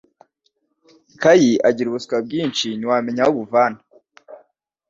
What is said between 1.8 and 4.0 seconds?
ubusutwa bwinshi ntiwamenya aho abuvana